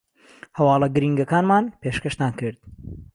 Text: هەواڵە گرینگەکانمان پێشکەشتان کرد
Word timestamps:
هەواڵە 0.57 0.87
گرینگەکانمان 0.95 1.65
پێشکەشتان 1.81 2.31
کرد 2.39 2.59